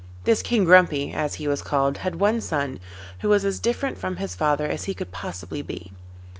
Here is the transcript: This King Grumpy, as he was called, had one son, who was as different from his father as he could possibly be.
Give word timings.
This 0.23 0.41
King 0.41 0.63
Grumpy, 0.63 1.11
as 1.13 1.35
he 1.35 1.47
was 1.47 1.61
called, 1.61 1.97
had 1.99 2.15
one 2.15 2.41
son, 2.41 2.79
who 3.19 3.29
was 3.29 3.45
as 3.45 3.59
different 3.59 3.99
from 3.99 4.15
his 4.15 4.33
father 4.33 4.65
as 4.65 4.85
he 4.85 4.95
could 4.95 5.11
possibly 5.11 5.61
be. 5.61 5.91